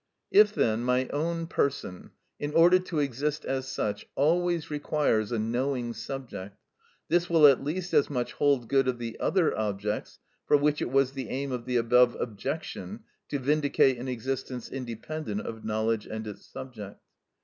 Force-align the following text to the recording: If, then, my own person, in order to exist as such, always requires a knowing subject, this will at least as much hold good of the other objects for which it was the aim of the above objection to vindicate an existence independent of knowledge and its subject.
If, 0.31 0.55
then, 0.55 0.81
my 0.83 1.07
own 1.09 1.45
person, 1.45 2.09
in 2.39 2.53
order 2.55 2.79
to 2.79 2.97
exist 2.97 3.45
as 3.45 3.67
such, 3.67 4.07
always 4.15 4.71
requires 4.71 5.31
a 5.31 5.37
knowing 5.37 5.93
subject, 5.93 6.57
this 7.07 7.29
will 7.29 7.45
at 7.45 7.63
least 7.63 7.93
as 7.93 8.09
much 8.09 8.33
hold 8.33 8.67
good 8.67 8.87
of 8.87 8.97
the 8.97 9.19
other 9.19 9.55
objects 9.55 10.17
for 10.47 10.57
which 10.57 10.81
it 10.81 10.89
was 10.89 11.11
the 11.11 11.29
aim 11.29 11.51
of 11.51 11.65
the 11.65 11.75
above 11.77 12.17
objection 12.19 13.01
to 13.29 13.37
vindicate 13.37 13.99
an 13.99 14.07
existence 14.07 14.71
independent 14.71 15.41
of 15.41 15.63
knowledge 15.63 16.07
and 16.07 16.25
its 16.25 16.47
subject. 16.47 16.99